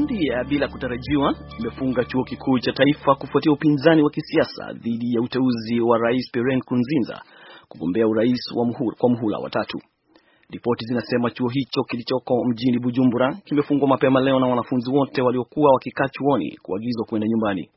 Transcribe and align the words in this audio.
Burundi 0.00 0.30
bila 0.48 0.68
kutarajiwa 0.68 1.34
imefunga 1.58 2.04
chuo 2.04 2.24
kikuu 2.24 2.58
cha 2.58 2.72
taifa 2.72 3.14
kufuatia 3.14 3.52
upinzani 3.52 4.02
wa 4.02 4.10
kisiasa 4.10 4.72
dhidi 4.72 5.14
ya 5.14 5.20
uteuzi 5.22 5.80
wa 5.80 5.98
Rais 5.98 6.30
Pierre 6.32 6.56
Nkurunziza 6.56 7.22
kugombea 7.68 8.06
urais 8.08 8.52
wa 8.56 8.64
muhula, 8.64 8.96
kwa 8.98 9.10
muhula 9.10 9.38
wa 9.38 9.50
tatu. 9.50 9.78
Ripoti 10.50 10.84
zinasema 10.86 11.30
chuo 11.30 11.48
hicho 11.48 11.82
kilichoko 11.82 12.44
mjini 12.44 12.78
Bujumbura 12.78 13.34
kimefungwa 13.44 13.88
mapema 13.88 14.20
leo 14.20 14.40
na 14.40 14.46
wanafunzi 14.46 14.90
wote 14.90 15.22
waliokuwa 15.22 15.72
wakikaa 15.72 16.08
chuoni 16.08 16.56
kuagizwa 16.62 17.04
kwenda 17.06 17.28
nyumbani. 17.28 17.70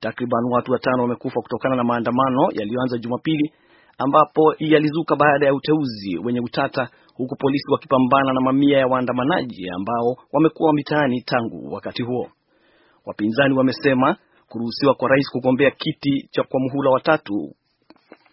Takriban 0.00 0.44
watu 0.50 0.72
watano 0.72 1.02
wamekufa 1.02 1.40
kutokana 1.40 1.76
na 1.76 1.84
maandamano 1.84 2.48
yaliyoanza 2.52 2.98
Jumapili 2.98 3.52
ambapo 3.98 4.54
yalizuka 4.58 5.16
baada 5.16 5.46
ya 5.46 5.54
uteuzi 5.54 6.18
wenye 6.24 6.40
utata 6.40 6.88
huku 7.18 7.36
polisi 7.36 7.70
wakipambana 7.72 8.32
na 8.32 8.40
mamia 8.40 8.78
ya 8.78 8.86
waandamanaji 8.86 9.68
ambao 9.70 10.16
wamekuwa 10.32 10.72
mitaani 10.72 11.20
tangu 11.22 11.72
wakati 11.74 12.02
huo. 12.02 12.28
Wapinzani 13.06 13.54
wamesema 13.54 14.16
kuruhusiwa 14.48 14.94
kwa 14.94 15.08
rais 15.08 15.30
kugombea 15.32 15.70
kiti 15.70 16.28
cha 16.30 16.42
kwa 16.42 16.60
muhula 16.60 16.90
watatu 16.90 17.34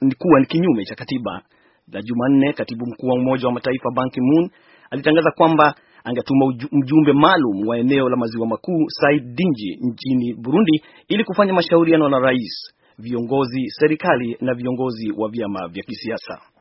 ni 0.00 0.14
kuwa 0.14 0.40
ni 0.40 0.46
kinyume 0.46 0.84
cha 0.84 0.94
katiba. 0.94 1.42
Na 1.88 2.02
Jumanne, 2.02 2.52
katibu 2.52 2.86
mkuu 2.86 3.06
wa 3.06 3.14
Umoja 3.14 3.46
wa 3.46 3.52
Mataifa 3.52 3.90
Ban 3.94 4.10
Ki-moon 4.10 4.50
alitangaza 4.90 5.30
kwamba 5.30 5.74
angetuma 6.04 6.46
mjumbe 6.72 7.12
maalum 7.12 7.68
wa 7.68 7.78
eneo 7.78 8.08
la 8.08 8.16
maziwa 8.16 8.46
makuu 8.46 8.84
Said 8.88 9.34
Dinji 9.34 9.78
nchini 9.80 10.34
Burundi 10.34 10.82
ili 11.08 11.24
kufanya 11.24 11.52
mashauriano 11.52 12.08
na 12.08 12.18
rais, 12.18 12.72
viongozi, 12.98 13.70
serikali 13.70 14.36
na 14.40 14.54
viongozi 14.54 15.12
wa 15.16 15.28
vyama 15.28 15.68
vya 15.68 15.82
kisiasa. 15.82 16.53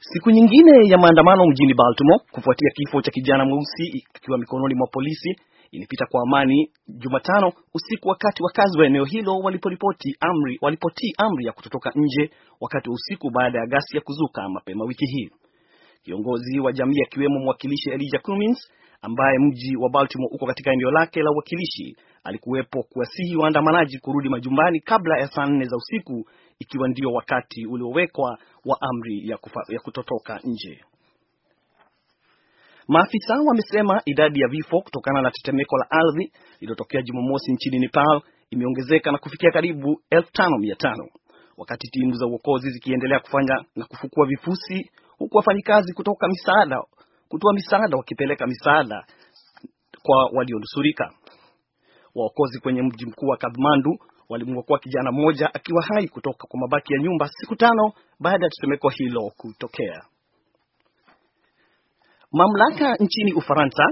Siku 0.00 0.30
nyingine 0.30 0.88
ya 0.88 0.98
maandamano 0.98 1.46
mjini 1.46 1.74
Baltimore 1.74 2.24
kufuatia 2.32 2.70
kifo 2.74 3.02
cha 3.02 3.10
kijana 3.10 3.44
mweusi 3.44 4.04
akiwa 4.14 4.38
mikononi 4.38 4.74
mwa 4.74 4.86
polisi 4.92 5.36
ilipita 5.70 6.06
kwa 6.06 6.22
amani 6.22 6.70
Jumatano 6.88 7.52
usiku, 7.74 8.08
wakati 8.08 8.42
wakazi 8.42 8.78
wa 8.78 8.86
eneo 8.86 9.04
hilo 9.04 9.32
waliporipoti 9.38 10.16
amri 10.20 10.58
walipotii 10.62 11.12
amri 11.18 11.46
ya 11.46 11.52
kutotoka 11.52 11.92
nje 11.94 12.30
wakati 12.60 12.88
wa 12.88 12.94
usiku 12.94 13.30
baada 13.30 13.58
ya 13.58 13.66
ghasia 13.66 14.00
kuzuka 14.00 14.48
mapema 14.48 14.84
wiki 14.84 15.06
hii. 15.06 15.30
Kiongozi 16.04 16.60
wa 16.60 16.72
jamii 16.72 17.02
akiwemo 17.06 17.38
mwakilishi 17.40 17.90
Elijah 17.90 18.22
Cummings 18.22 18.70
ambaye 19.02 19.38
mji 19.38 19.76
wa 19.76 19.90
Baltimore 19.90 20.30
uko 20.34 20.46
katika 20.46 20.72
eneo 20.72 20.90
lake 20.90 21.22
la 21.22 21.30
uwakilishi 21.30 21.96
alikuwepo 22.24 22.82
kuwasihi 22.82 23.36
waandamanaji 23.36 23.98
kurudi 23.98 24.28
majumbani 24.28 24.80
kabla 24.80 25.18
ya 25.18 25.26
saa 25.26 25.46
nne 25.46 25.64
za 25.64 25.76
usiku, 25.76 26.24
ikiwa 26.58 26.88
ndio 26.88 27.10
wakati 27.12 27.66
uliowekwa 27.66 28.38
wa 28.64 28.76
amri 28.80 29.28
ya, 29.28 29.36
kufa, 29.38 29.60
ya 29.68 29.80
kutotoka 29.80 30.40
nje. 30.44 30.84
Maafisa 32.88 33.34
wamesema 33.46 34.02
idadi 34.04 34.40
ya 34.40 34.48
vifo 34.48 34.80
kutokana 34.80 35.22
na 35.22 35.30
tetemeko 35.30 35.76
la 35.78 35.90
ardhi 35.90 36.32
lililotokea 36.60 37.02
Jumamosi 37.02 37.52
nchini 37.52 37.78
Nepal 37.78 38.20
imeongezeka 38.50 39.12
na 39.12 39.18
kufikia 39.18 39.50
karibu 39.50 40.02
5500 40.12 41.08
wakati 41.56 41.88
timu 41.88 42.14
za 42.14 42.26
uokozi 42.26 42.70
zikiendelea 42.70 43.20
kufanya 43.20 43.64
na 43.76 43.84
kufukua 43.84 44.26
vifusi 44.26 44.90
huku 45.18 45.36
wafanyikazi 45.36 45.92
kutoka 45.94 46.28
misaada 46.28 46.82
kutoa 47.28 47.52
misaada 47.52 47.96
wakipeleka 47.96 48.46
misaada 48.46 49.04
kwa 50.02 50.30
walionusurika. 50.32 51.12
Waokozi 52.14 52.60
kwenye 52.60 52.82
mji 52.82 53.06
mkuu 53.06 53.26
wa 53.26 53.36
Kathmandu 53.36 53.98
walimwokoa 54.28 54.78
kijana 54.78 55.12
mmoja 55.12 55.54
akiwa 55.54 55.82
hai 55.88 56.08
kutoka 56.08 56.46
kwa 56.48 56.60
mabaki 56.60 56.94
ya 56.94 57.00
nyumba 57.02 57.28
siku 57.28 57.56
tano 57.56 57.92
baada 58.20 58.44
ya 58.46 58.50
tetemeko 58.50 58.88
hilo 58.88 59.30
kutokea. 59.36 60.02
Mamlaka 62.32 62.94
nchini 62.96 63.32
Ufaransa 63.32 63.84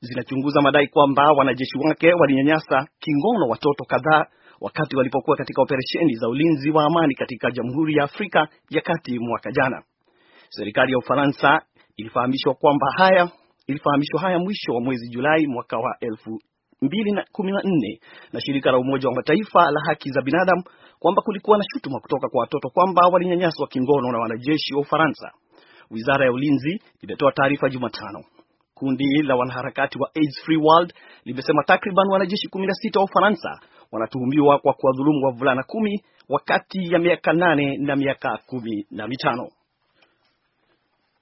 zinachunguza 0.00 0.60
madai 0.62 0.86
kwamba 0.88 1.32
wanajeshi 1.32 1.78
wake 1.78 2.12
walinyanyasa 2.12 2.86
kingono 3.00 3.46
watoto 3.48 3.84
kadhaa 3.84 4.26
wakati 4.60 4.96
walipokuwa 4.96 5.36
katika 5.36 5.62
operesheni 5.62 6.14
za 6.14 6.28
ulinzi 6.28 6.70
wa 6.70 6.84
amani 6.84 7.14
katika 7.14 7.50
Jamhuri 7.50 7.94
ya 7.94 8.04
Afrika 8.04 8.48
ya 8.70 8.80
Kati 8.80 9.18
mwaka 9.18 9.52
jana. 9.52 9.82
Serikali 10.50 10.92
ya 10.92 10.98
Ufaransa 10.98 11.62
ilifahamishwa 11.96 12.54
kwamba 12.54 12.86
haya 12.96 13.28
ilifahamishwa 13.66 14.20
haya 14.20 14.38
mwisho 14.38 14.72
wa 14.74 14.80
mwezi 14.80 15.08
Julai 15.08 15.46
mwaka 15.46 15.76
wa 15.78 15.96
elfu 16.00 16.40
mbili 16.82 17.12
na 17.12 17.24
kumi 17.32 17.52
na 17.52 17.60
nne 17.64 18.00
na 18.32 18.40
shirika 18.40 18.70
la 18.72 18.78
Umoja 18.78 19.08
wa 19.08 19.14
Mataifa 19.14 19.70
la 19.70 19.80
haki 19.86 20.10
za 20.10 20.22
binadamu 20.22 20.62
kwamba 20.98 21.22
kulikuwa 21.22 21.58
na 21.58 21.64
shutuma 21.74 22.00
kutoka 22.00 22.28
kwa 22.28 22.40
watoto 22.40 22.68
kwamba 22.70 23.02
walinyanyaswa 23.12 23.66
kingono 23.68 24.12
na 24.12 24.18
wanajeshi 24.18 24.74
wa 24.74 24.80
Ufaransa. 24.80 25.30
Wizara 25.90 26.24
ya 26.26 26.32
ulinzi 26.32 26.80
imetoa 27.02 27.32
taarifa 27.32 27.68
Jumatano. 27.68 28.24
Kundi 28.74 29.22
la 29.22 29.36
wanaharakati 29.36 29.98
wa 29.98 30.10
AIDS 30.14 30.40
Free 30.44 30.56
World 30.56 30.94
limesema 31.24 31.62
takriban 31.64 32.08
wanajeshi 32.10 32.48
16 32.48 32.98
wa 32.98 33.04
Ufaransa 33.04 33.60
wanatuhumiwa 33.92 34.58
kwa 34.58 34.72
kuwadhulumu 34.72 35.24
wavulana 35.26 35.62
kumi 35.62 36.02
wakati 36.28 36.92
ya 36.92 36.98
miaka 36.98 37.32
nane 37.32 37.76
na 37.76 37.96
miaka 37.96 38.38
kumi 38.46 38.86
na 38.90 39.08
mitano. 39.08 39.48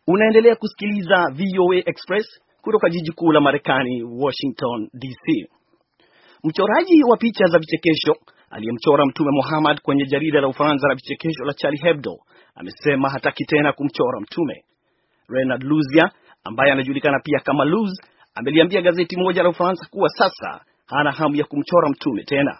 Unaendelea 0.07 0.57
kusikiliza 0.57 1.27
VOA 1.33 1.77
Express 1.77 2.27
kutoka 2.63 2.89
jiji 2.91 3.13
kuu 3.13 3.33
la 3.33 3.41
Marekani, 3.41 4.03
Washington 4.03 4.89
DC. 4.95 5.49
Mchoraji 6.45 7.03
wa 7.11 7.17
picha 7.17 7.45
za 7.45 7.59
vichekesho 7.59 8.15
aliyemchora 8.51 9.07
Mtume 9.07 9.31
Muhammad 9.33 9.81
kwenye 9.83 10.07
jarida 10.07 10.41
la 10.41 10.49
Ufaransa 10.49 10.89
la 10.89 10.95
vichekesho 10.95 11.45
la 11.45 11.53
Charlie 11.53 11.81
Hebdo 11.83 12.17
amesema 12.55 13.11
hataki 13.11 13.45
tena 13.45 13.73
kumchora 13.73 14.21
Mtume. 14.21 14.65
Renard 15.29 15.63
Luzia 15.63 16.11
ambaye 16.45 16.73
anajulikana 16.73 17.21
pia 17.25 17.39
kama 17.41 17.65
Luz 17.65 17.91
ameliambia 18.35 18.83
gazeti 18.83 19.17
moja 19.17 19.43
la 19.43 19.49
Ufaransa 19.49 19.87
kuwa 19.91 20.09
sasa 20.09 20.65
hana 20.87 21.13
hamu 21.13 21.37
ya 21.37 21.45
kumchora 21.45 21.89
Mtume 21.91 22.25
tena. 22.25 22.59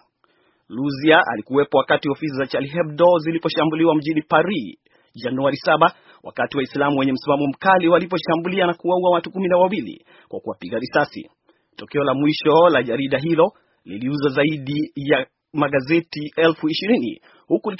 Luzia 0.69 1.21
alikuwepo 1.33 1.79
wakati 1.79 2.09
ofisi 2.11 2.37
za 2.37 2.47
Charlie 2.47 2.73
Hebdo 2.73 3.19
ziliposhambuliwa 3.19 3.95
mjini 3.95 4.23
Paris 4.23 4.79
Januari 5.15 5.57
saba 5.57 5.95
wakati 6.23 6.57
Waislamu 6.57 6.99
wenye 6.99 7.13
msimamo 7.13 7.47
mkali 7.47 7.89
waliposhambulia 7.89 8.67
na 8.67 8.75
kuwaua 8.75 9.11
watu 9.11 9.31
kumi 9.31 9.49
na 9.49 9.57
wawili 9.59 10.05
kwa 10.29 10.41
kuwapiga 10.41 10.79
risasi. 10.79 11.31
Tokeo 11.77 12.05
la 12.05 12.15
mwisho 12.15 12.69
la 12.69 12.83
jarida 12.83 13.19
hilo 13.19 13.53
liliuza 13.85 14.29
zaidi 14.29 14.93
ya 14.97 15.27
magazeti 15.53 16.33
elfu 16.37 16.69
ishirini 16.69 17.21
huku 17.47 17.71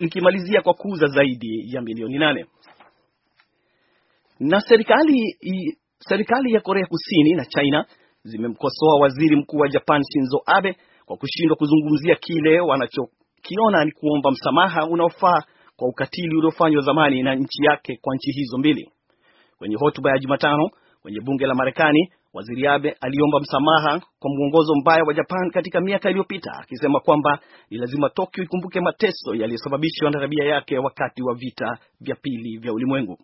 likimalizia 0.00 0.62
kwa 0.62 0.74
kuuza 0.74 1.06
zaidi 1.06 1.74
ya 1.74 1.82
milioni 1.82 2.18
nane. 2.18 2.46
Na 4.40 4.60
serikali 4.60 5.36
serikali 5.98 6.52
ya 6.52 6.60
Korea 6.60 6.86
Kusini 6.86 7.34
na 7.34 7.44
China 7.44 7.86
zimemkosoa 8.24 9.00
waziri 9.00 9.36
mkuu 9.36 9.56
wa 9.56 9.68
Japan 9.68 10.02
Shinzo 10.12 10.42
Abe 10.46 10.76
kwa 11.06 11.16
kushindwa 11.16 11.56
kuzungumzia 11.56 12.14
kile 12.16 12.60
wanachokiona 12.60 13.84
ni 13.84 13.92
kuomba 13.92 14.30
msamaha 14.30 14.86
unaofaa 14.86 15.42
kwa 15.76 15.88
ukatili 15.88 16.36
uliofanywa 16.36 16.82
zamani 16.82 17.22
na 17.22 17.34
nchi 17.34 17.64
yake 17.64 17.98
kwa 18.02 18.14
nchi 18.16 18.30
hizo 18.32 18.58
mbili. 18.58 18.90
Kwenye 19.58 19.76
hotuba 19.76 20.10
ya 20.10 20.18
Jumatano 20.18 20.68
kwenye 21.02 21.20
bunge 21.20 21.46
la 21.46 21.54
Marekani, 21.54 22.12
waziri 22.34 22.66
Abe 22.66 22.96
aliomba 23.00 23.40
msamaha 23.40 24.00
kwa 24.18 24.30
mwongozo 24.30 24.74
mbaya 24.80 25.02
wa 25.06 25.14
Japan 25.14 25.50
katika 25.50 25.80
miaka 25.80 26.10
iliyopita, 26.10 26.50
akisema 26.62 27.00
kwamba 27.00 27.38
ni 27.70 27.78
lazima 27.78 28.10
Tokyo 28.10 28.44
ikumbuke 28.44 28.80
mateso 28.80 29.34
yaliyosababishwa 29.34 30.10
na 30.10 30.20
tabia 30.20 30.44
yake 30.44 30.78
wakati 30.78 31.22
wa 31.22 31.34
vita 31.34 31.78
vya 32.00 32.16
pili 32.22 32.58
vya 32.58 32.72
ulimwengu. 32.72 33.18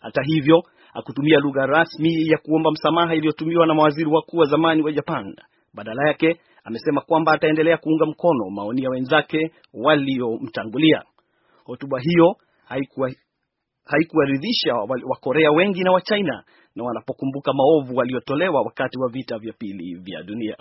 Hata 0.00 0.22
hivyo, 0.22 0.62
hakutumia 0.92 1.38
lugha 1.38 1.66
rasmi 1.66 2.26
ya 2.28 2.38
kuomba 2.38 2.70
msamaha 2.70 3.14
iliyotumiwa 3.14 3.66
na 3.66 3.74
mawaziri 3.74 4.10
wakuu 4.10 4.36
wa 4.36 4.46
zamani 4.46 4.82
wa 4.82 4.92
Japan. 4.92 5.34
Badala 5.74 6.08
yake, 6.08 6.36
amesema 6.64 7.00
kwamba 7.00 7.32
ataendelea 7.32 7.76
kuunga 7.76 8.06
mkono 8.06 8.50
maoni 8.50 8.82
ya 8.82 8.90
wenzake 8.90 9.50
waliomtangulia. 9.74 11.02
Hotuba 11.66 12.00
hiyo 12.00 12.36
haikuwa 12.64 13.10
haikuwaridhisha 13.84 14.74
Wakorea 15.08 15.50
wengi 15.50 15.82
na 15.82 15.92
Wachina 15.92 16.44
na 16.74 16.84
wanapokumbuka 16.84 17.52
maovu 17.52 17.96
waliotolewa 17.96 18.62
wakati 18.62 18.98
wa 18.98 19.08
vita 19.08 19.38
vya 19.38 19.52
pili 19.52 19.94
vya 19.94 20.22
dunia. 20.22 20.56